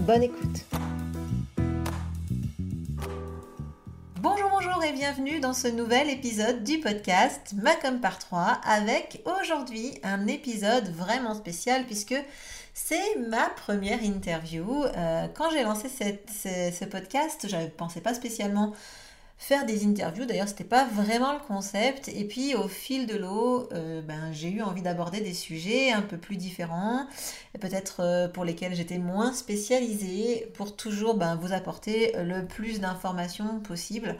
[0.00, 0.64] Bonne écoute.
[4.20, 9.98] Bonjour, bonjour et bienvenue dans ce nouvel épisode du podcast Macom par 3 avec aujourd'hui
[10.02, 12.16] un épisode vraiment spécial puisque
[12.74, 14.84] c'est ma première interview.
[14.84, 18.72] Euh, quand j'ai lancé ce, podcast, je ne pensais pas spécialement
[19.36, 20.24] faire des interviews.
[20.24, 22.08] D'ailleurs, ce n'était pas vraiment le concept.
[22.08, 26.02] Et puis, au fil de l'eau, euh, ben, j'ai eu envie d'aborder des sujets un
[26.02, 27.06] peu plus différents,
[27.60, 33.60] peut-être euh, pour lesquels j'étais moins spécialisée, pour toujours ben, vous apporter le plus d'informations
[33.60, 34.16] possible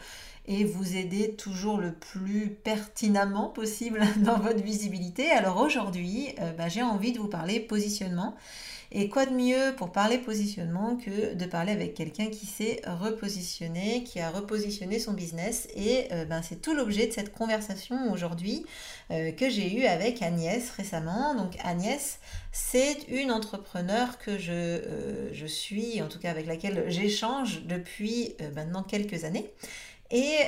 [0.46, 5.30] et vous aider toujours le plus pertinemment possible dans votre visibilité.
[5.30, 8.34] Alors aujourd'hui, euh, ben, j'ai envie de vous parler positionnement.
[8.96, 14.04] Et quoi de mieux pour parler positionnement que de parler avec quelqu'un qui s'est repositionné,
[14.04, 15.66] qui a repositionné son business.
[15.74, 18.64] Et euh, ben, c'est tout l'objet de cette conversation aujourd'hui
[19.10, 21.34] euh, que j'ai eue avec Agnès récemment.
[21.34, 22.20] Donc Agnès,
[22.52, 29.24] c'est une entrepreneur que je, suis, en tout cas avec laquelle j'échange depuis maintenant quelques
[29.24, 29.50] années.
[30.14, 30.38] Et,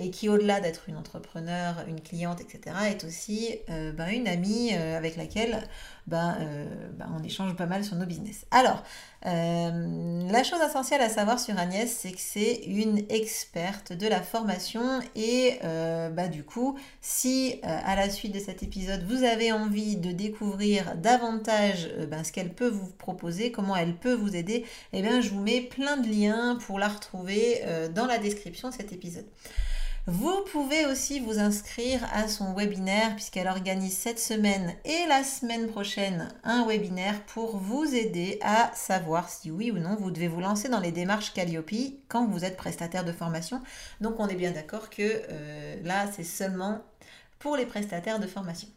[0.00, 5.16] et, qui, au-delà d'être une entrepreneur, une cliente, etc., est aussi ben, une amie avec
[5.16, 5.68] laquelle
[6.06, 8.46] ben, euh, ben, on échange pas mal sur nos business.
[8.50, 8.82] Alors,
[9.26, 14.22] euh, la chose essentielle à savoir sur Agnès, c'est que c'est une experte de la
[14.22, 19.50] formation et euh, bah, du coup, si à la suite de cet épisode, vous avez
[19.50, 24.64] envie de découvrir davantage ben, ce qu'elle peut vous proposer, comment elle peut vous aider,
[24.92, 27.62] eh bien, je vous mets plein de liens pour la retrouver
[27.94, 29.26] dans la description de cet épisode.
[30.08, 35.66] Vous pouvez aussi vous inscrire à son webinaire puisqu'elle organise cette semaine et la semaine
[35.66, 40.40] prochaine un webinaire pour vous aider à savoir si oui ou non vous devez vous
[40.40, 41.72] lancer dans les démarches Calliope
[42.06, 43.60] quand vous êtes prestataire de formation.
[44.00, 46.84] Donc on est bien d'accord que euh, là c'est seulement
[47.40, 48.68] pour les prestataires de formation.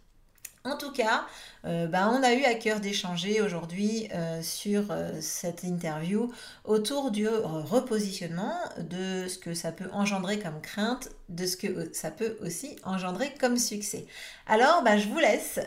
[0.70, 1.26] En tout cas,
[1.66, 6.32] euh, ben, on a eu à cœur d'échanger aujourd'hui euh, sur euh, cette interview
[6.64, 12.12] autour du repositionnement, de ce que ça peut engendrer comme crainte, de ce que ça
[12.12, 14.06] peut aussi engendrer comme succès.
[14.46, 15.60] Alors, ben, je, vous laisse,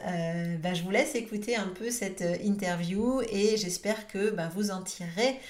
[0.63, 5.41] ben, je vous laisse écouter un peu cette interview et j'espère que vous en tirerez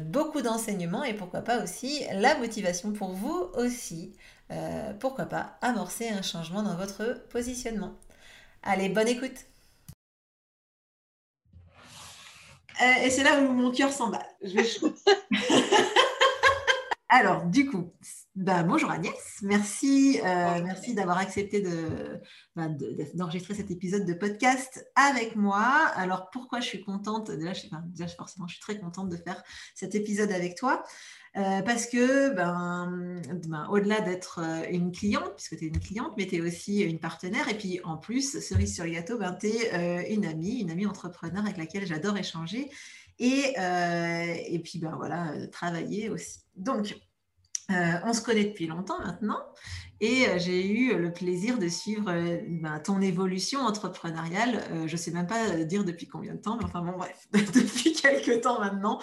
[0.00, 4.12] beaucoup d'enseignements et pourquoi pas aussi la motivation pour vous aussi.
[5.00, 7.94] pourquoi pas amorcer un changement dans votre positionnement.
[8.62, 9.46] Allez, bonne écoute.
[12.80, 14.26] Euh, et c'est là où mon cœur s'emballe.
[14.42, 14.64] Je vais
[17.10, 17.94] Alors, du coup,
[18.34, 21.64] bah, bonjour Agnès, merci, euh, merci d'avoir accepté
[22.54, 22.68] bah,
[23.14, 25.64] d'enregistrer cet épisode de podcast avec moi.
[25.94, 29.42] Alors, pourquoi je suis contente déjà, je, déjà, forcément, je suis très contente de faire
[29.74, 30.82] cet épisode avec toi.
[31.36, 36.12] Euh, parce que, ben, ben, au-delà d'être euh, une cliente, puisque tu es une cliente,
[36.16, 39.34] mais tu es aussi une partenaire, et puis en plus, cerise sur le gâteau, ben,
[39.34, 42.70] tu es euh, une amie, une amie entrepreneur avec laquelle j'adore échanger,
[43.18, 43.54] et,
[44.46, 46.40] et puis ben, voilà, travailler aussi.
[46.56, 46.96] Donc,
[47.68, 49.40] on se connaît depuis longtemps maintenant
[50.00, 54.62] et euh, j'ai eu le plaisir de suivre euh, ben, ton évolution entrepreneuriale.
[54.70, 57.26] Euh, je ne sais même pas dire depuis combien de temps, mais enfin bon, bref,
[57.32, 59.00] depuis quelques temps maintenant.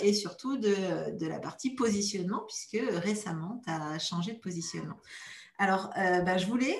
[0.00, 4.96] Et surtout de, la partie positionnement, puisque récemment, tu as changé de positionnement.
[5.58, 6.76] Alors, ben, je voulais,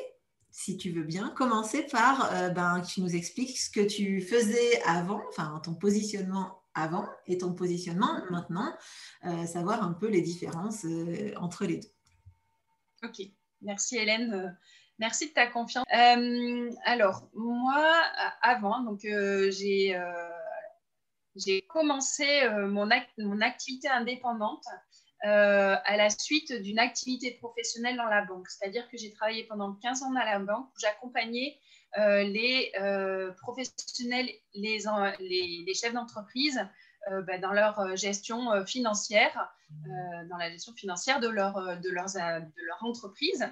[0.51, 4.83] si tu veux bien, commencer par ben, que tu nous expliques ce que tu faisais
[4.87, 8.73] avant, enfin ton positionnement avant et ton positionnement maintenant,
[9.47, 10.87] savoir un peu les différences
[11.37, 11.89] entre les deux.
[13.05, 13.21] Ok.
[13.63, 14.33] Merci Hélène.
[14.33, 14.49] Euh,
[14.99, 15.85] merci de ta confiance.
[15.95, 17.85] Euh, alors, moi,
[18.43, 19.97] avant, donc euh, j'ai
[21.69, 22.91] commencé mon,
[23.41, 24.65] activité indépendante
[25.25, 28.49] à la suite d'une activité professionnelle dans la banque.
[28.49, 31.59] C'est-à-dire que j'ai travaillé pendant 15 ans dans la banque où j'accompagnais
[31.97, 32.73] les
[33.41, 36.61] professionnels, les, chefs d'entreprise
[37.27, 39.53] bah, dans leur gestion financière,
[40.31, 41.57] dans la gestion financière de leur,
[42.83, 43.47] entreprise.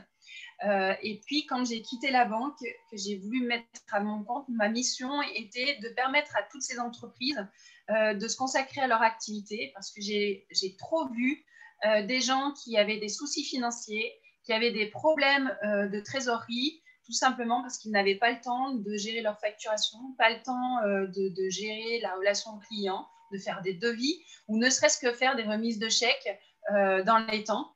[0.64, 4.44] Euh, et puis, quand j'ai quitté la banque, que j'ai voulu mettre à mon compte,
[4.48, 7.46] ma mission était de permettre à toutes ces entreprises
[7.90, 10.46] euh, de se consacrer à leur activité parce que j'ai
[10.78, 11.44] trop vu
[11.86, 14.12] euh, des gens qui avaient des soucis financiers,
[14.44, 18.96] qui avaient des problèmes de trésorerie, tout simplement parce qu'ils n'avaient pas le temps de
[18.96, 23.74] gérer leur facturation, pas le temps de, de, gérer la relation client de faire des
[23.74, 27.74] devis ou ne serait-ce que faire des remises de chèques dans les temps.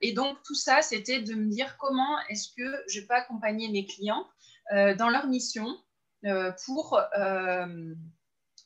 [0.00, 3.86] et donc, tout ça, c'était de me dire comment est-ce que je peux accompagner mes
[3.86, 4.24] clients
[4.70, 5.66] dans leur mission
[6.64, 7.00] pour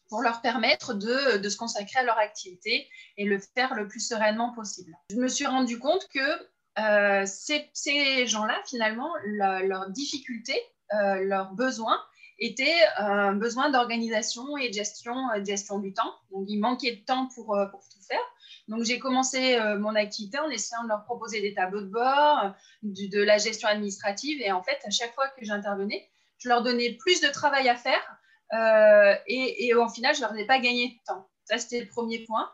[0.09, 4.01] pour leur permettre de, de, se consacrer à leur activité et le faire le plus
[4.01, 4.93] sereinement possible.
[5.11, 10.61] Je me suis rendu compte que euh, ces, gens-là, finalement, leurs difficultés,
[10.95, 12.01] euh, leurs besoins
[12.41, 16.15] étaient un besoin d'organisation et de gestion, de gestion du temps.
[16.31, 18.21] Donc, il manquait de temps pour, euh, tout faire.
[18.69, 22.53] Donc, j'ai commencé mon activité en essayant de leur proposer des tableaux de bord,
[22.83, 24.41] de la gestion administrative.
[24.43, 26.09] Et en fait, à chaque fois que j'intervenais,
[26.39, 28.19] je leur donnais plus de travail à faire
[28.55, 31.29] euh, et, et, au final, je ne leur ai pas gagné de temps.
[31.49, 32.51] Ça, c'était le premier point.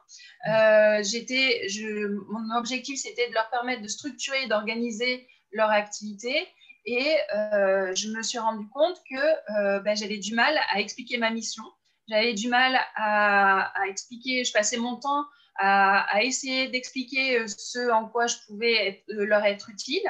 [0.46, 6.46] Euh, je, mon objectif, c'était de leur permettre de structurer, d'organiser leur activité.
[6.84, 11.18] Et euh, je me suis rendu compte que euh, ben, j'avais du mal à expliquer
[11.18, 11.64] ma mission.
[12.08, 15.24] J'avais du mal à, à, expliquer, je passais mon temps
[15.56, 20.04] à, à essayer d'expliquer ce en quoi je pouvais être, leur être utile.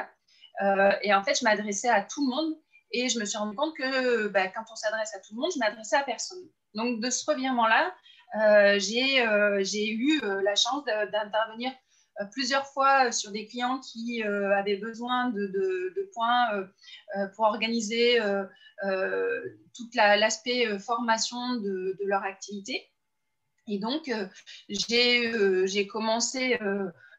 [1.01, 2.55] et en fait, je m'adressais à tout le monde
[2.91, 5.51] et je me suis rendu compte que bah, quand on s'adresse à tout le monde,
[5.53, 6.47] je m'adressais à personne.
[6.75, 11.71] Donc, de ce revirement-là, euh, euh, j'ai eu euh, la chance d'intervenir
[12.31, 16.65] plusieurs fois sur des clients qui avaient besoin de, points
[17.35, 18.21] pour organiser
[18.81, 22.89] tout l'aspect formation de, leur activité.
[23.67, 24.09] Et donc,
[24.69, 26.57] j'ai commencé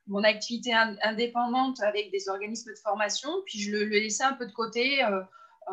[0.07, 4.53] mon activité indépendante avec des organismes de formation, puis je le, laissais un peu de
[4.53, 5.05] côté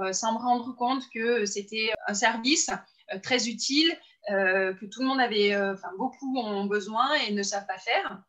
[0.02, 2.70] euh, sans me rendre compte que c'était un service
[3.14, 3.96] euh, très utile,
[4.32, 8.24] euh, que tout le monde avait, enfin beaucoup ont besoin et ne savent pas faire.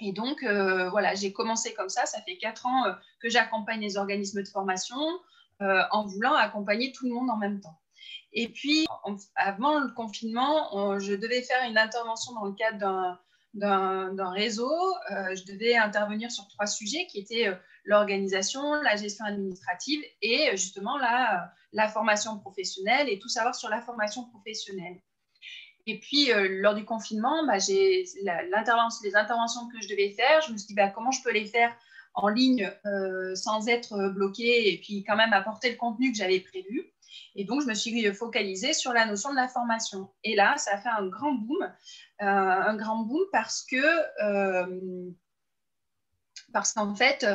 [0.00, 2.06] Et donc, voilà, j'ai commencé comme ça.
[2.06, 2.84] Ça fait quatre ans
[3.20, 4.96] que j'accompagne les organismes de formation
[5.60, 7.80] en voulant accompagner tout le monde en même temps.
[8.32, 8.86] Et puis,
[9.34, 13.18] avant le confinement, je devais faire une intervention dans le cadre
[13.58, 14.72] d'un réseau,
[15.10, 20.48] euh, je devais intervenir sur trois sujets qui étaient euh, l'organisation, la gestion administrative et
[20.48, 25.00] euh, justement la, la, formation professionnelle et tout savoir sur la formation professionnelle.
[25.86, 28.04] Et puis, lors du confinement, bah, les
[29.16, 31.74] interventions que je devais faire, je me suis dit bah, comment je peux les faire
[32.12, 32.70] en ligne
[33.34, 36.92] sans être bloquée et puis quand même apporter le contenu que j'avais prévu.
[37.34, 40.10] Et donc, je me suis focalisée sur la notion de la formation.
[40.24, 43.76] Et là, ça a fait un grand boom, euh, un grand boom parce que
[44.22, 45.10] euh,
[46.52, 47.26] parce qu'en fait,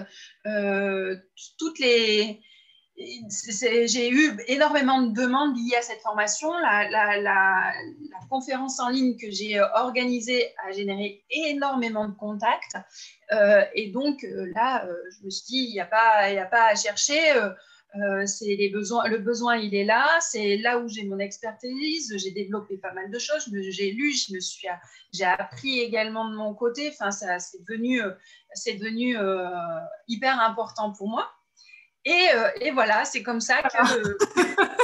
[0.46, 1.16] euh,
[1.58, 2.42] toutes les
[2.96, 6.54] j'ai eu énormément de demandes liées à cette formation.
[6.60, 7.74] La, la,
[8.30, 12.78] conférence en ligne que j'ai organisée a généré énormément de contacts.
[13.74, 14.24] et donc
[14.54, 17.34] là, je me suis dit, il n'y a, pas, a pas à chercher.
[18.26, 20.08] C'est les besoins, le besoin, il est là.
[20.20, 22.14] C'est là où j'ai mon expertise.
[22.18, 23.50] J'ai développé pas mal de choses.
[23.70, 24.68] J'ai lu, je me suis,
[25.14, 26.90] j'ai appris également de mon côté.
[26.90, 28.12] Enfin, ça, c'est devenu, euh,
[28.54, 29.48] c'est devenu euh,
[30.08, 31.30] hyper important pour moi.
[32.06, 32.28] Et,
[32.62, 34.18] et voilà, c'est comme ça que.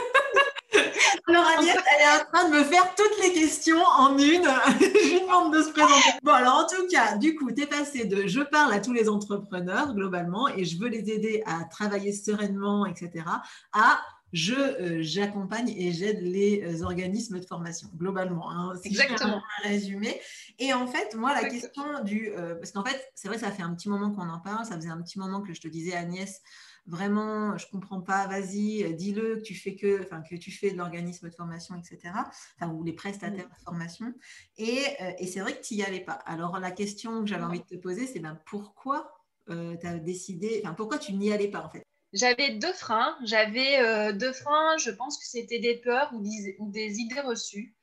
[1.30, 4.44] Alors Agnès, elle est en train de me faire toutes les questions en une.
[4.80, 6.18] je lui demande de se présenter.
[6.24, 8.94] Bon, alors en tout cas, du coup, tu es passé de je parle à tous
[8.94, 13.26] les entrepreneurs globalement et je veux les aider à travailler sereinement, etc.,
[13.74, 14.00] à
[14.32, 18.52] je euh, j'accompagne et j'aide les euh, organismes de formation globalement.
[18.52, 19.42] Hein, Exactement.
[19.64, 20.20] Un résumé.
[20.60, 23.64] Et en fait, moi, la question du euh, parce qu'en fait, c'est vrai, ça fait
[23.64, 24.66] un petit moment qu'on en parle.
[24.66, 26.42] Ça faisait un petit moment que je te disais, Agnès,
[26.88, 30.78] vraiment, je comprends pas, vas-y, dis-le que tu fais que, enfin, que tu fais de
[30.78, 32.14] l'organisme de formation, etc.
[32.56, 34.14] Enfin, ou les prestataires de formation.
[34.58, 36.14] Et, euh, et c'est vrai que tu n'y allais pas.
[36.26, 39.12] Alors, la question que j'avais envie de te poser, c'est ben, pourquoi
[39.50, 41.84] euh, tu as décidé, enfin, pourquoi tu n'y allais pas, en fait?
[42.14, 43.18] J'avais deux freins.
[43.24, 47.22] J'avais euh, deux freins, je pense que c'était des peurs ou des, ou des idées
[47.22, 47.76] reçues.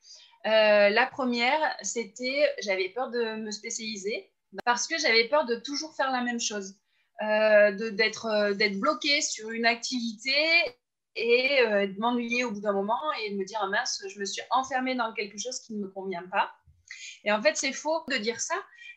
[0.44, 4.30] la première, c'était j'avais peur de me spécialiser
[4.64, 6.76] parce que j'avais peur de toujours faire la même chose.
[7.22, 10.34] Euh, euh, d'être bloqué sur une activité
[11.14, 14.20] et euh, de m'ennuyer au bout d'un moment et de me dire ah mince, je
[14.20, 16.52] me suis enfermée dans quelque chose qui ne me convient pas.
[17.24, 18.54] Et en fait, c'est faux de dire ça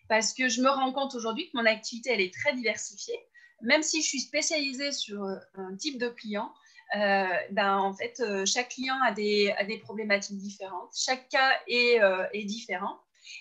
[0.09, 3.17] parce que je me rends compte aujourd'hui que mon activité, elle est très diversifiée.
[3.61, 5.23] Même si je suis spécialisée sur
[5.55, 6.51] un type de client,
[6.93, 10.89] ben, en fait, chaque client a des, a des, problématiques différentes.
[10.95, 11.99] Chaque cas est,
[12.33, 12.99] est différent.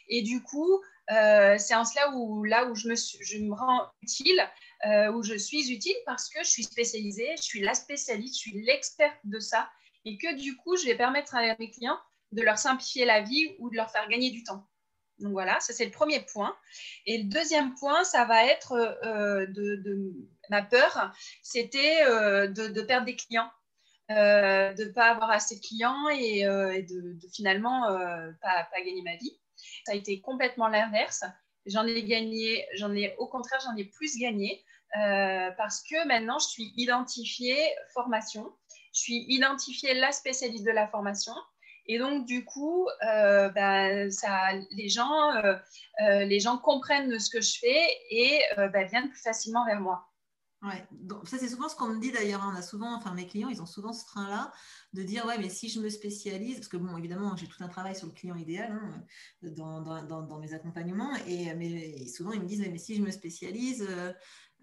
[0.08, 4.42] Et du coup, c'est en cela où, là où je me, je me rends utile
[4.87, 8.38] euh, où je suis utile parce que je suis spécialisée, je suis la spécialiste, je
[8.38, 9.68] suis l'experte de ça
[10.04, 11.99] et que du coup, je vais permettre à mes clients
[12.30, 14.64] de leur simplifier la vie ou de leur faire gagner du temps.
[15.18, 16.56] Donc voilà, ça c'est le premier point.
[17.06, 18.73] Et le deuxième point, ça va être
[19.04, 20.14] euh, de,
[20.49, 23.50] ma peur, c'était euh, de, perdre des clients.
[24.11, 27.82] de ne pas avoir assez de clients et, de, finalement
[28.40, 29.40] pas, pas, gagner ma vie.
[29.85, 31.25] Ça a été complètement l'inverse.
[31.68, 34.64] J'en ai gagné, j'en ai au contraire, j'en ai plus gagné
[35.56, 38.52] parce que maintenant, je suis identifiée formation.
[38.94, 41.34] Je suis identifiée la spécialiste de la formation.
[41.88, 45.54] Et donc, du coup, euh, ça, les, gens, euh,
[46.02, 50.06] euh, les gens comprennent ce que je fais et bah, viennent plus facilement vers moi.
[50.61, 52.43] Ouais, donc ça c'est souvent ce qu'on me dit d'ailleurs.
[52.43, 52.53] Hein.
[52.53, 54.53] On a souvent, enfin mes clients, ils ont souvent ce train-là
[54.93, 57.69] de dire ouais, mais si je me spécialise, parce que bon, évidemment, j'ai tout un
[57.69, 59.05] travail sur le client idéal hein,
[59.43, 63.12] dans, dans, dans, mes accompagnements, et mais souvent ils me disent mais si je me
[63.12, 63.87] spécialise,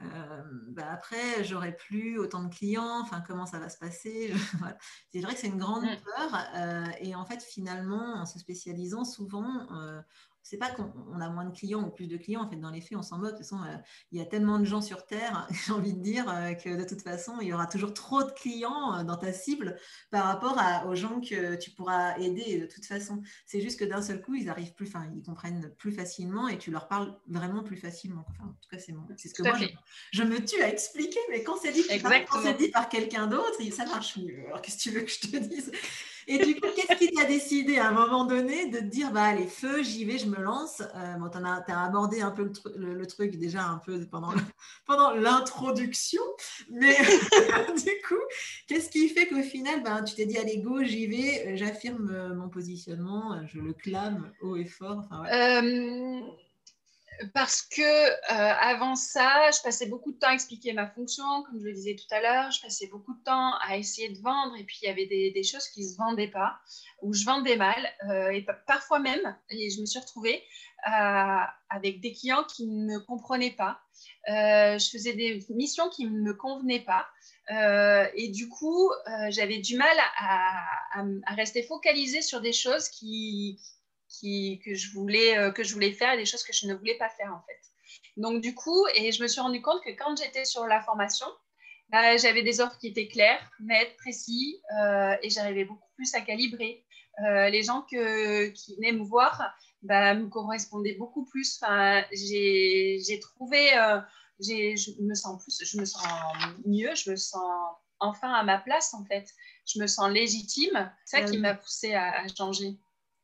[0.02, 4.34] euh, bah après, j'aurai plus autant de clients, enfin, comment ça va se passer?
[5.14, 5.98] C'est vrai que c'est une grande mm.
[6.04, 6.46] peur.
[6.56, 10.02] Euh, et en fait, finalement, en se spécialisant, souvent, euh,
[10.46, 12.44] c'est pas qu'on a moins de clients ou plus de clients.
[12.44, 13.32] En fait, dans les faits, on s'en moque.
[13.32, 13.78] De toute façon, euh,
[14.12, 16.88] il y a tellement de gens sur Terre, j'ai envie de dire, euh, que de
[16.88, 19.76] toute façon, il y aura toujours trop de clients euh, dans ta cible
[20.12, 23.24] par rapport aux gens que tu pourras aider de toute façon.
[23.48, 26.60] C'est juste que d'un seul coup, ils arrivent plus, enfin, ils comprennent plus facilement et
[26.60, 28.24] tu leur parles vraiment plus facilement.
[28.30, 29.58] Enfin, en tout cas, c'est ce que moi,
[30.12, 31.82] je, me tue à expliquer, mais quand c'est dit,
[32.60, 34.46] dit, par quelqu'un d'autre, ça marche mieux.
[34.46, 35.72] Alors, qu'est-ce que tu veux que je te dise?
[36.28, 39.24] Et du coup, qu'est-ce qui t'a décidé à un moment donné de te dire, bah
[39.24, 40.82] allez, feu, j'y vais, je me lance?
[40.96, 44.34] Euh, Bon, tu as, abordé un peu le, truc déjà un peu pendant,
[44.86, 46.22] pendant l'introduction,
[46.70, 46.96] mais
[47.78, 48.22] du coup,
[48.68, 52.10] qu'est-ce qui fait qu'au final, ben, tu t'es dit, allez, go, j'y vais, euh, j'affirme
[52.12, 55.04] euh, mon positionnement, je le clame haut et fort
[57.34, 61.60] parce que euh, avant ça, je passais beaucoup de temps à expliquer ma fonction, comme
[61.60, 62.52] je le disais tout à l'heure.
[62.52, 65.44] Je passais beaucoup de temps à essayer de vendre, et puis il y avait des,
[65.44, 66.58] choses qui ne se vendaient pas,
[67.02, 70.44] ou je vendais mal, euh, et parfois même, et je me suis retrouvée
[70.88, 73.80] euh, avec des clients qui ne me comprenaient pas.
[74.28, 77.08] je faisais des missions qui ne me convenaient pas.
[78.16, 78.92] et du coup,
[79.30, 83.60] j'avais du mal à, à, rester focalisée sur des choses qui,
[84.22, 86.98] que, je voulais, euh, que je voulais faire et des choses que je ne voulais
[86.98, 87.60] pas faire en fait.
[88.18, 91.28] Donc du coup, et je me suis rendu compte que quand j'étais sur la formation,
[91.90, 96.22] bah, j'avais des offres qui étaient claires, nettes, précises euh, et j'arrivais beaucoup plus à
[96.22, 96.84] calibrer.
[97.26, 101.60] Euh, les gens que, qui venaient me voir bah, me correspondaient beaucoup plus.
[101.62, 103.70] Enfin, j'ai trouvé,
[104.40, 106.04] je me sens plus, je me sens
[106.66, 107.44] mieux, je me sens
[108.00, 109.30] enfin à ma place en fait.
[109.66, 110.92] Je me sens légitime.
[111.06, 112.78] C'est ça qui m'a poussé à changer.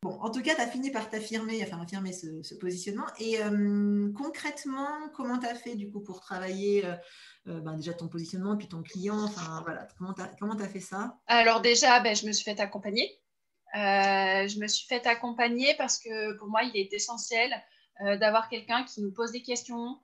[0.03, 3.05] En tout cas, tu as fini par t'affirmer, enfin affirmer ce, positionnement.
[3.19, 6.95] Et euh, concrètement, comment tu as fait du coup pour travailler euh,
[7.47, 10.15] euh, ben, déjà ton positionnement, puis ton client Enfin voilà, comment
[10.55, 11.19] tu as, fait ça?
[11.27, 13.15] Alors déjà, ben, je me suis fait accompagner.
[13.75, 17.53] je me suis fait accompagner parce que pour moi, il est essentiel
[17.99, 19.99] d'avoir quelqu'un qui nous pose des questions,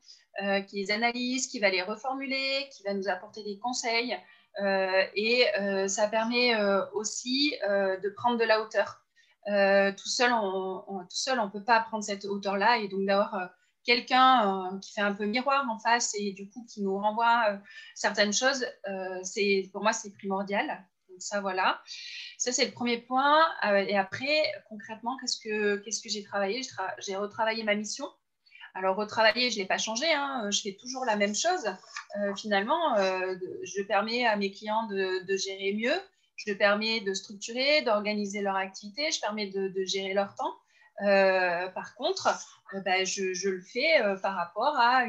[0.68, 4.16] qui les analyse, qui va les reformuler, qui va nous apporter des conseils.
[5.16, 5.44] et
[5.88, 6.56] ça permet
[6.94, 9.07] aussi de prendre de la hauteur.
[9.50, 13.36] Euh, tout seul, on, tout seul, on peut pas prendre cette hauteur-là et donc d'avoir
[13.36, 13.46] euh,
[13.86, 17.58] quelqu'un euh, qui fait un peu miroir en face et du coup qui nous renvoie
[17.96, 18.66] certaines choses,
[19.24, 20.86] c'est pour moi c'est primordial.
[21.10, 21.82] Donc ça voilà,
[22.38, 23.40] ça c'est le premier point.
[23.64, 26.62] et après concrètement, qu'est-ce que qu'est-ce que j'ai travaillé?
[27.00, 28.06] J'ai retravaillé ma mission.
[28.74, 30.50] Alors retravailler, je l'ai pas changé, hein.
[30.52, 31.66] je fais toujours la même chose.
[32.36, 35.98] finalement, je permets à mes clients de gérer mieux
[36.38, 40.56] je permets de structurer, d'organiser leur activité, je permets de, gérer leur temps.
[41.04, 42.28] Euh, par contre,
[42.74, 45.04] euh, ben, je, le fais euh, par rapport à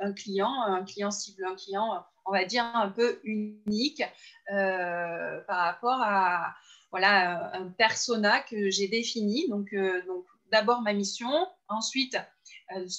[0.00, 4.02] un client, un client cible, un client, on va dire, un peu unique
[4.48, 6.54] par rapport à
[6.90, 9.48] voilà, un persona que j'ai défini.
[9.48, 9.74] Donc,
[10.06, 12.16] donc d'abord ma mission, ensuite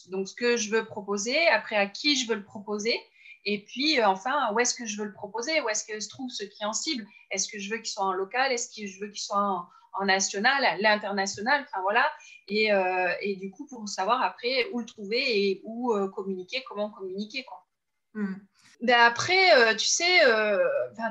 [0.09, 2.97] donc ce que je veux proposer, après à qui je veux le proposer,
[3.45, 5.62] et puis, euh, enfin, où est-ce que je veux le proposer?
[5.62, 8.13] Où est-ce que se trouve ce client cible Est-ce que je veux qu'il soit en
[8.13, 8.51] local?
[8.51, 11.65] Est-ce que je veux qu'il soit en, national, l'international?
[11.67, 12.05] Enfin, voilà.
[12.48, 16.63] Et, euh, et, du coup, pour savoir après où le trouver et où euh, communiquer,
[16.67, 17.65] comment communiquer, quoi.
[18.13, 18.36] Hmm.
[18.81, 20.21] Ben après, tu sais,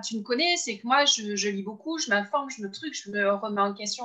[0.04, 2.94] tu me connais, c'est que moi, je, je lis beaucoup, je m'informe, je me truc,
[2.94, 4.04] je me remets en question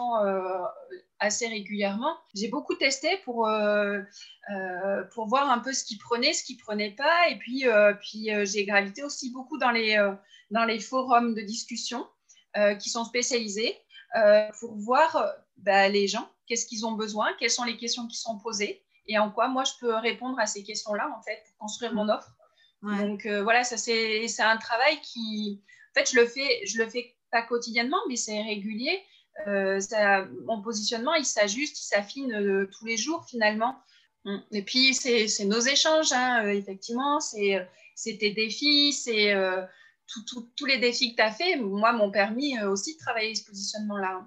[1.19, 2.17] assez régulièrement.
[2.33, 4.01] J'ai beaucoup testé pour, euh,
[4.51, 7.29] euh, pour voir un peu ce qui prenait, ce qui prenait pas.
[7.29, 9.95] Et puis, euh, puis j'ai gravité aussi beaucoup dans les,
[10.51, 12.07] dans les forums de discussion
[12.79, 13.75] qui sont spécialisés
[14.61, 18.39] pour voir bah, les gens, qu'est-ce qu'ils ont besoin, quelles sont les questions qui sont
[18.39, 21.93] posées et en quoi moi je peux répondre à ces questions-là en fait pour construire
[21.93, 22.31] mon offre.
[22.81, 27.15] Donc voilà, ça c'est un travail qui, en fait, je le fais, je le fais
[27.29, 29.03] pas quotidiennement, mais c'est régulier.
[29.47, 29.79] Euh,
[30.45, 33.77] mon positionnement, il s'ajuste, il s'affine euh, tous les jours finalement.
[34.23, 34.37] Mm.
[34.51, 37.67] Et puis, c'est nos échanges, hein, euh, effectivement, c'est
[38.03, 39.33] tes défis, c'est
[40.07, 44.25] tous les défis que tu as fait, moi, m'ont permis aussi de travailler ce positionnement-là.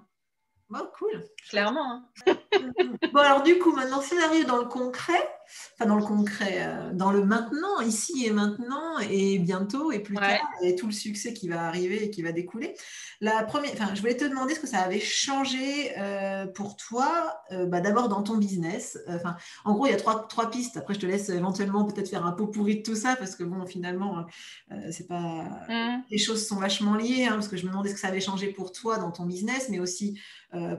[0.71, 1.25] Oh, cool.
[1.49, 2.03] Clairement.
[2.27, 2.37] Hein.
[3.11, 5.27] bon, alors du coup, maintenant, si on arrive dans le concret,
[5.75, 10.15] enfin dans le concret, euh, dans le maintenant, ici et maintenant, et bientôt et plus
[10.15, 12.75] tard, et tout le succès qui va arriver et qui va découler.
[13.21, 17.41] La première, enfin, je voulais te demander ce que ça avait changé euh, pour toi,
[17.51, 18.97] euh, bah, d'abord dans ton business.
[19.07, 20.77] Enfin, en gros, il y a trois, trois pistes.
[20.77, 23.43] Après, je te laisse éventuellement peut-être faire un pot pourri de tout ça, parce que
[23.43, 24.25] bon, finalement,
[24.91, 25.65] c'est pas.
[25.69, 26.03] Mmh.
[26.09, 28.21] Les choses sont vachement liées, hein, parce que je me demandais ce que ça avait
[28.21, 30.19] changé pour toi dans ton business, mais aussi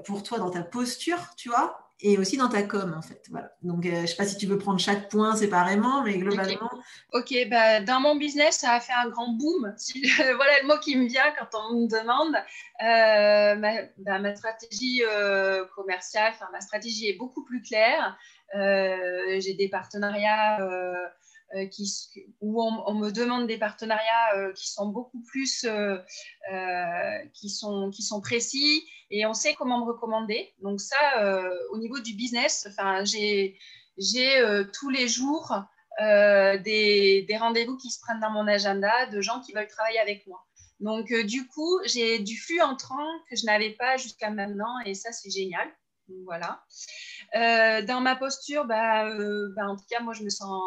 [0.04, 3.22] pour toi dans ta posture, tu vois, et aussi dans ta com, en fait.
[3.30, 3.52] Voilà.
[3.62, 6.70] Donc, euh, je ne sais pas si tu veux prendre chaque point séparément, mais globalement.
[7.12, 9.74] Ok, bah, dans mon business, ça a fait un grand boom.
[10.36, 12.34] voilà le mot qui me vient quand on me demande.
[12.82, 15.02] Euh, ma, bah, ma, stratégie
[15.74, 18.16] commerciale, enfin, ma stratégie est beaucoup plus claire.
[18.54, 20.58] J'ai des partenariats
[21.56, 21.66] euh,
[22.40, 25.98] où on, me demande des partenariats euh, qui sont beaucoup plus, euh,
[27.34, 30.54] qui, sont, qui sont précis et on sait comment me recommander.
[30.62, 30.96] Donc ça,
[31.72, 32.68] au niveau du business,
[33.04, 33.56] j'ai
[34.72, 35.52] tous les jours
[35.98, 40.26] des, des rendez-vous qui se prennent dans mon agenda de gens qui veulent travailler avec
[40.28, 40.46] moi.
[40.78, 45.10] Donc, du coup, j'ai du flux entrant que je n'avais pas jusqu'à maintenant et ça,
[45.12, 45.68] c'est génial.
[46.24, 46.64] Voilà.
[47.34, 50.60] Euh, dans ma posture, bah, euh, bah, en tout cas, moi, je me sens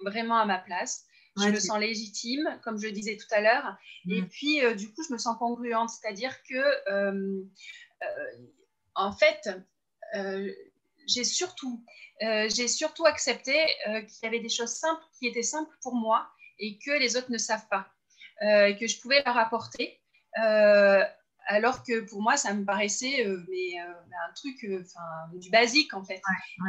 [0.00, 1.04] vraiment à ma place.
[1.36, 3.76] Je me sens légitime, comme je le disais tout à l'heure.
[4.06, 4.12] Mm.
[4.12, 5.90] Et puis, euh, du coup, je me sens congruente.
[5.90, 7.46] C'est-à-dire que,
[8.94, 9.48] en fait,
[11.06, 11.84] j'ai surtout,
[12.20, 16.28] j'ai surtout accepté qu'il y avait des choses simples qui étaient simples pour moi
[16.58, 17.86] et que les autres ne savent pas,
[18.40, 20.00] que je pouvais leur apporter
[21.48, 23.92] alors que pour moi, ça me paraissait euh, mais, euh,
[24.28, 24.82] un truc euh,
[25.38, 26.20] du basique en fait.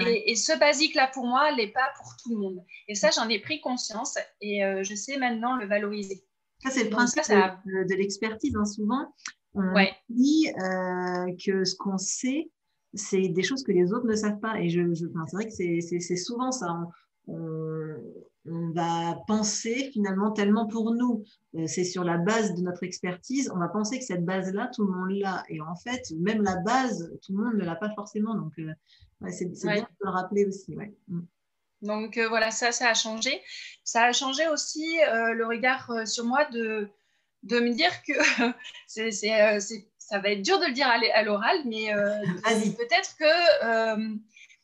[0.05, 2.63] Et, ce basique-là, pour moi, n'est pas pour tout le monde.
[2.87, 6.23] Et ça, j'en ai pris conscience et je sais maintenant le valoriser.
[6.63, 8.55] Ça, c'est le principe de, l'expertise.
[8.55, 8.65] Hein.
[8.65, 9.13] Souvent,
[9.53, 9.73] on
[10.09, 10.47] dit
[11.45, 12.49] que ce qu'on sait,
[12.93, 14.59] c'est des choses que les autres ne savent pas.
[14.59, 16.67] Et je, c'est vrai que c'est souvent ça.
[17.27, 17.68] on, on
[18.45, 21.23] va penser finalement tellement pour nous,
[21.55, 24.85] euh, c'est sur la base de notre expertise, on va penser que cette base-là, tout
[24.85, 25.43] le monde l'a.
[25.49, 28.35] Et en fait, même la base, tout le monde ne l'a pas forcément.
[28.35, 28.73] Donc, euh,
[29.29, 30.75] c'est bien de le rappeler aussi.
[31.07, 31.21] Mm.
[31.81, 33.41] Donc euh, voilà, ça, ça a changé.
[33.83, 36.89] Ça a changé aussi le regard sur moi de,
[37.43, 38.13] de me dire que
[38.87, 39.11] c'est,
[39.97, 41.87] ça va être dur de le dire à l'oral, mais
[42.43, 44.19] peut-être que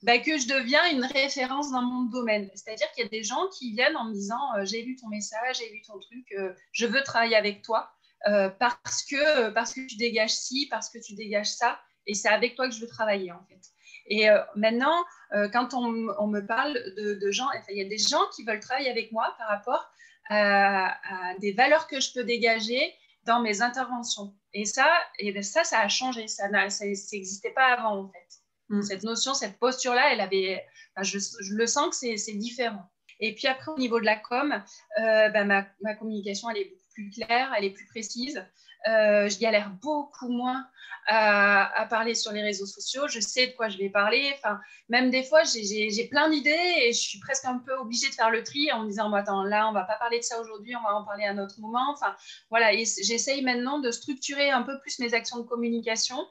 [0.05, 2.47] bah, que je deviens une référence dans mon domaine.
[2.53, 5.07] C'est-à-dire qu'il y a des gens qui viennent en me disant euh, j'ai lu ton
[5.07, 7.89] message, j'ai lu ton truc, euh, je veux travailler avec toi
[8.27, 12.29] euh, parce, que, parce que tu dégages ci, parce que tu dégages ça, et c'est
[12.29, 13.59] avec toi que je veux travailler en fait.
[14.07, 15.03] Et maintenant,
[15.51, 15.89] quand on,
[16.27, 19.47] me parle de, gens, il y a des gens qui veulent travailler avec moi par
[19.47, 19.91] rapport
[20.29, 20.95] à,
[21.39, 24.35] des valeurs que je peux dégager dans mes interventions.
[24.53, 24.87] Et ça,
[25.17, 26.27] et ben ça, ça a changé.
[26.27, 28.44] Ça n'existait pas avant en fait.
[28.69, 28.81] Mm.
[28.81, 30.65] Cette notion, cette posture-là, elle avait,
[31.01, 31.17] je,
[31.51, 32.89] le sens que c'est différent.
[33.19, 34.53] Et puis après, au niveau de la com,
[34.99, 38.45] euh, bah, ma, communication, elle est beaucoup plus claire, elle est plus précise.
[38.87, 40.67] Euh, je galère beaucoup moins
[41.07, 43.07] à, parler sur les réseaux sociaux.
[43.07, 44.31] Je sais de quoi je vais parler.
[44.37, 46.51] Enfin, même des fois, j'ai plein d'idées
[46.81, 49.15] et je suis presque un peu obligée de faire le tri en me disant bon,
[49.15, 51.37] attends, là, on va pas parler de ça aujourd'hui, on va en parler à un
[51.37, 51.91] autre moment.
[51.91, 52.15] Enfin,
[52.49, 52.71] voilà.
[52.75, 56.27] j'essaye maintenant de structurer un peu plus mes actions de communication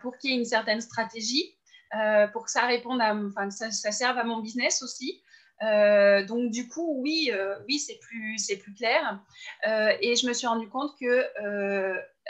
[0.00, 1.56] pour qu'il y ait une certaine stratégie,
[1.94, 5.22] euh, pour que ça réponde à, enfin, que ça, serve à mon business aussi.
[5.62, 7.32] Euh, donc du coup, oui,
[7.66, 9.20] oui, c'est plus, c'est plus clair.
[9.66, 11.24] et je me suis rendu compte que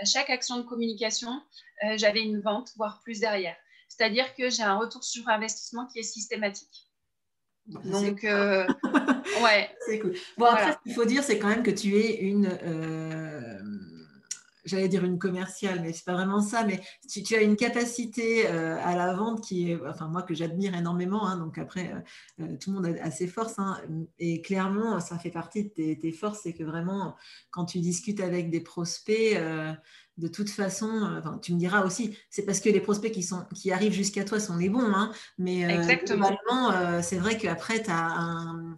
[0.01, 1.43] à chaque action de communication,
[1.97, 3.57] j'avais une vente, voire plus derrière.
[3.89, 6.87] C'est-à-dire que j'ai un retour sur investissement qui est systématique.
[7.67, 8.23] Donc,
[9.43, 9.71] ouais.
[9.87, 10.15] C'est cool.
[10.39, 12.49] Bon, après, ce qu'il faut dire, c'est quand même que tu es une
[14.69, 18.47] j'allais dire une commerciale, mais c'est pas vraiment ça, mais tu, tu as une capacité
[18.49, 22.45] euh, à la vente qui est, enfin moi que j'admire énormément, hein, donc après euh,
[22.45, 23.81] euh, tout le monde a, ses forces, hein,
[24.19, 27.17] et clairement ça fait partie de tes, forces, c'est que vraiment
[27.51, 29.39] quand tu discutes avec des prospects,
[30.17, 33.45] de toute façon, enfin, tu me diras aussi, c'est parce que les prospects qui, sont,
[33.55, 36.31] qui arrivent jusqu'à toi sont les bons, hein, mais Exactement.
[37.03, 38.77] c'est vrai qu'après, tu as un,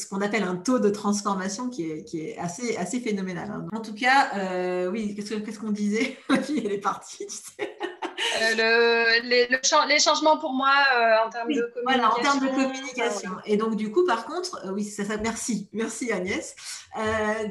[0.00, 3.50] ce qu'on appelle un taux de transformation qui est, assez, assez phénoménal.
[3.50, 3.66] Hein.
[3.72, 6.16] En tout cas, euh, oui, qu'est-ce qu'on disait?
[6.28, 7.78] La fille, elle est partie, tu sais.
[8.56, 10.72] Le, les, changements pour moi
[11.24, 11.82] en termes de communication.
[11.84, 13.30] Voilà, en termes de communication.
[13.44, 16.54] Et donc, du coup, par contre, oui, ça, ça, merci, merci Agnès.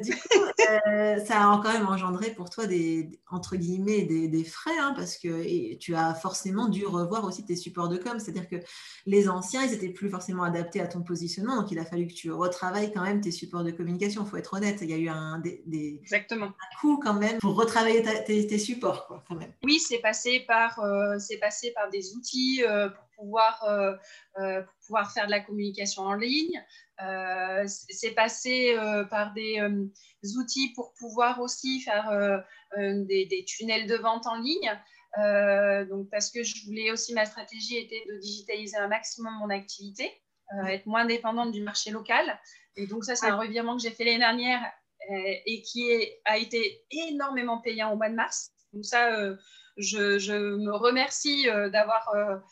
[0.02, 0.44] du coup,
[1.26, 5.16] ça a quand même engendré pour toi des, entre guillemets, des, des frais, hein, parce
[5.16, 8.18] que tu as forcément dû revoir aussi tes supports de com.
[8.18, 8.56] C'est-à-dire que
[9.06, 11.56] les anciens, ils n'étaient plus forcément adaptés à ton positionnement.
[11.56, 14.24] Donc, il a fallu que tu retravailles quand même tes supports de communication.
[14.24, 14.78] Il faut être honnête.
[14.82, 16.46] Il y a eu un, des, Exactement.
[16.46, 19.06] un coup quand même pour retravailler tes, supports.
[19.06, 19.52] Quoi, quand même.
[19.64, 25.12] Oui, c'est passé, par, euh, passé par des outils euh, pour, pouvoir, euh, pour pouvoir
[25.12, 26.62] faire de la communication en ligne.
[27.66, 28.76] c'est passé
[29.10, 29.60] par des
[30.36, 32.44] outils pour pouvoir aussi faire
[32.76, 34.70] des, des, tunnels de vente en ligne.
[35.18, 39.50] Euh, donc parce que je voulais aussi, ma stratégie était de digitaliser un maximum mon
[39.50, 40.10] activité,
[40.54, 42.38] euh, être moins dépendante du marché local.
[42.76, 44.62] Et donc ça, c'est un revirement que j'ai fait l'année dernière
[45.10, 45.90] euh, et qui
[46.24, 48.52] a été énormément payant au mois de mars.
[48.72, 49.10] Donc ça,
[49.80, 52.42] je, je, me remercie d'avoir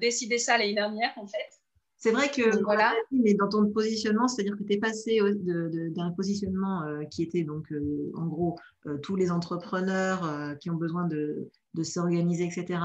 [0.00, 1.60] décidé ça l'année dernière, en fait.
[1.96, 2.94] C'est vrai que voilà.
[3.10, 7.66] mais dans ton positionnement, c'est-à-dire que tu es passé d'un positionnement qui était donc
[8.14, 8.56] en gros
[9.02, 12.78] tous les entrepreneurs qui ont besoin de, de s'organiser, etc.,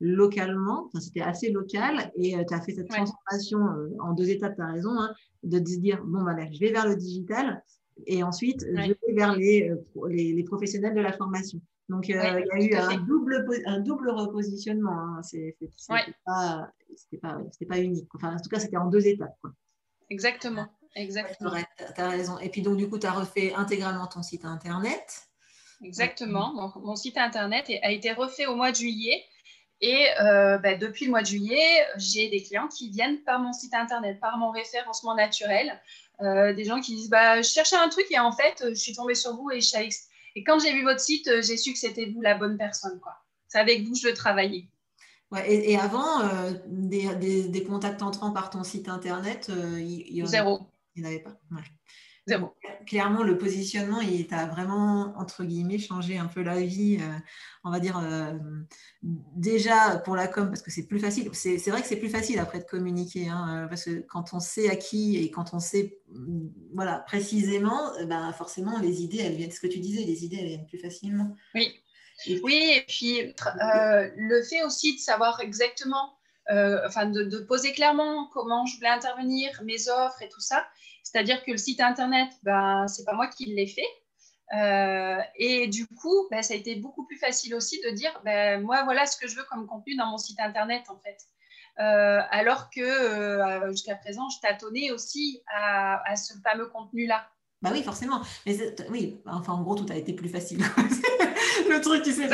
[0.00, 0.90] localement.
[1.00, 4.62] C'était assez local et euh, tu as fait cette transformation euh, en deux étapes, tu
[4.62, 7.62] as raison, hein, de se dire, bon, voilà, je vais vers le digital
[8.06, 11.60] et ensuite, je vais vers les, euh, les, les, professionnels de la formation.
[11.88, 14.92] Donc, il y a eu un double, un double repositionnement.
[14.92, 15.22] Hein.
[15.22, 15.56] C'était
[15.88, 16.68] pas,
[17.22, 18.08] pas, pas, unique.
[18.14, 19.36] Enfin, en tout cas, c'était en deux étapes.
[19.40, 19.52] Quoi.
[20.10, 20.68] Exactement.
[20.94, 21.52] Exactement.
[21.94, 22.38] tu as raison.
[22.38, 25.28] Et puis, donc, du coup, tu as refait intégralement ton site internet.
[25.82, 26.54] Exactement.
[26.54, 29.22] Donc, mon site internet a été refait au mois de juillet.
[29.80, 33.52] Et euh, bah, depuis le mois de juillet, j'ai des clients qui viennent par mon
[33.52, 35.80] site internet, par mon référencement naturel.
[36.20, 38.92] Euh, des gens qui disent bah, Je cherchais un truc et en fait, je suis
[38.92, 39.60] tombée sur vous et,
[40.38, 43.00] et quand j'ai vu votre site, j'ai su que c'était vous la bonne personne.
[43.48, 44.68] C'est avec vous que je veux travailler.
[45.32, 50.60] Ouais, et, avant, euh, des, contacts entrants par ton site internet, il, y Zéro.
[50.94, 51.36] Il n'y en avait pas.
[52.86, 56.98] Clairement, le positionnement, il t'a vraiment, entre guillemets, changé un peu la vie.
[57.00, 57.18] Euh,
[57.64, 58.32] on va dire, euh,
[59.02, 61.30] déjà pour la com, parce que c'est plus facile.
[61.34, 64.40] C'est vrai que c'est plus facile après de communiquer, hein, euh, parce que quand on
[64.40, 69.36] sait à qui et quand on sait mm, voilà, précisément, ben, forcément, les idées, elles
[69.36, 71.36] viennent, ce que tu disais, les idées, elles viennent plus facilement.
[71.54, 71.72] Oui.
[72.26, 76.17] Et, oui, et puis le fait aussi de savoir exactement
[76.48, 80.66] enfin de, de, poser clairement comment je voulais intervenir, mes offres et tout ça,
[81.02, 83.88] c'est-à-dire que le site internet, ben, ce n'est pas moi qui l'ai fait.
[84.54, 88.62] Euh, et du coup, ben, ça a été beaucoup plus facile aussi de dire, ben,
[88.62, 91.18] moi, voilà ce que je veux comme contenu dans mon site internet, en fait.
[91.80, 97.26] Euh, alors que euh, jusqu'à présent, je tâtonnais aussi à, ce fameux contenu-là.
[97.62, 98.20] Bah oui, forcément.
[98.46, 98.56] Mais
[98.90, 100.58] oui, enfin, en gros, tout a été plus facile.
[101.68, 102.28] le truc, tu sais,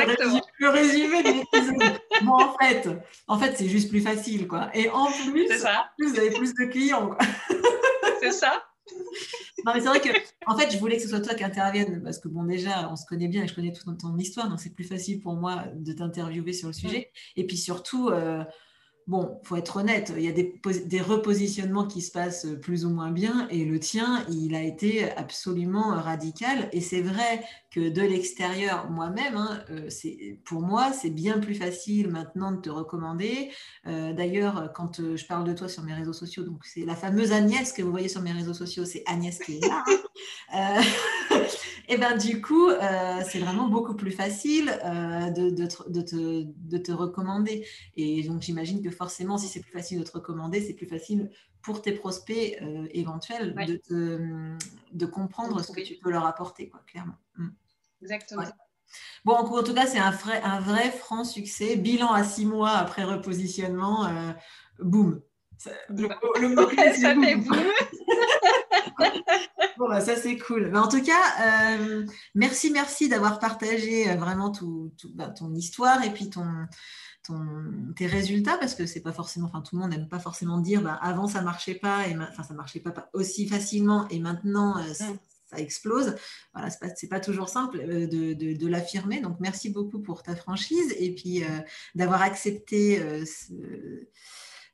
[0.59, 1.99] le résumé de l'épisode.
[2.23, 2.89] bon, en fait,
[3.27, 4.69] en fait c'est juste plus facile, quoi.
[4.73, 5.47] Et en plus,
[5.99, 7.11] vous avez plus de clients,
[8.21, 8.63] c'est ça.
[9.65, 10.09] Non, mais c'est vrai que,
[10.45, 12.95] en fait, je voulais que ce soit toi qui intervienne parce que, bon, déjà, on
[12.95, 15.63] se connaît bien et je connais toute ton histoire, donc c'est plus facile pour moi
[15.73, 17.09] de t'interviewer sur le sujet.
[17.35, 17.39] Mm.
[17.39, 18.43] Et puis surtout, euh,
[19.07, 22.89] bon, faut être honnête, il y a des, des, repositionnements qui se passent plus ou
[22.89, 26.69] moins bien et le tien, il a été absolument radical.
[26.71, 29.89] Et c'est vrai que de l'extérieur, moi-même, hein, euh,
[30.45, 33.51] pour moi, c'est bien plus facile maintenant de te recommander.
[33.85, 36.95] Euh, d'ailleurs, quand euh, je parle de toi sur mes réseaux sociaux, donc c'est la
[36.95, 39.83] fameuse Agnès que vous voyez sur mes réseaux sociaux, c'est Agnès qui est là.
[40.53, 40.81] Hein.
[41.87, 42.69] et ben du coup,
[43.25, 47.65] c'est vraiment beaucoup plus facile de, de, te, de te recommander.
[47.95, 51.29] Et donc, j'imagine que forcément, si c'est plus facile de te recommander, c'est plus facile
[51.65, 53.55] pour tes prospects euh, éventuels
[53.89, 54.55] de,
[54.93, 57.15] de, comprendre ce que tu peux leur apporter, quoi, clairement.
[57.37, 57.47] Mm.
[58.03, 58.43] Exactement.
[59.25, 61.75] Bon, en tout cas, c'est un vrai, un vrai franc succès.
[61.75, 64.31] Bilan à six mois après repositionnement, euh,
[64.79, 65.21] boum.
[65.89, 66.07] Le,
[66.93, 67.57] ça fait boum.
[69.77, 70.69] bon, bah, ça c'est cool.
[70.71, 76.11] Mais en tout cas, euh, merci, merci d'avoir partagé vraiment tout, bah, ton histoire et
[76.11, 76.45] puis ton,
[77.95, 80.81] tes résultats parce que c'est pas forcément, enfin tout le monde n'aime pas forcément dire
[80.81, 84.93] bah, avant ça marchait pas et enfin ça marchait pas, aussi facilement et maintenant euh,
[84.93, 85.05] ça,
[85.57, 86.15] explose.
[86.53, 89.21] Voilà, c'est pas, pas toujours simple euh, de, de, l'affirmer.
[89.21, 91.47] Donc merci beaucoup pour ta franchise et puis euh,
[91.93, 93.53] d'avoir accepté ce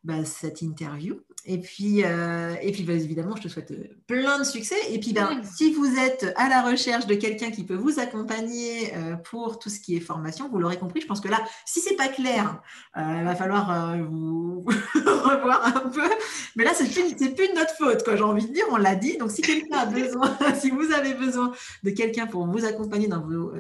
[0.04, 1.22] bah, cette interview.
[1.46, 4.76] Et puis, euh, et puis bah, évidemment, je te souhaite euh, plein de succès.
[4.90, 8.96] Et puis, ben, si vous êtes à la recherche de quelqu'un qui peut vous accompagner
[8.96, 11.80] euh, pour tout ce qui est formation, vous l'aurez compris, je pense que là, si
[11.80, 12.62] c'est pas clair,
[12.96, 16.10] il va falloir vous revoir un peu.
[16.56, 18.16] Mais là, c'est plus, plus de notre faute, quoi.
[18.16, 19.18] J'ai envie de dire, on l'a dit.
[19.18, 21.52] Donc, si quelqu'un a besoin, si vous avez besoin
[21.84, 23.54] de quelqu'un pour vous accompagner dans, vos,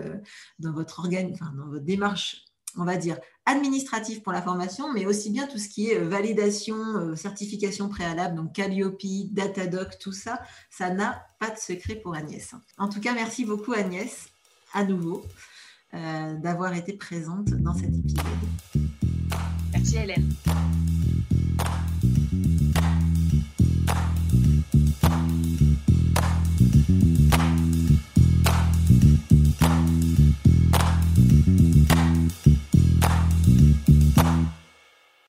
[0.59, 2.45] dans votre organe, enfin, dans votre démarche
[2.77, 6.07] on va dire, administratif pour la formation, mais aussi bien tout ce qui est euh,
[6.07, 9.01] validation, euh, certification préalable, donc Calliope,
[9.31, 12.53] Datadoc, tout ça, ça n'a pas de secret pour Agnès.
[12.77, 14.27] En tout cas, merci beaucoup Agnès,
[14.73, 15.23] à nouveau,
[15.91, 18.23] d'avoir été présente dans cet épisode.
[19.73, 20.29] Merci Hélène.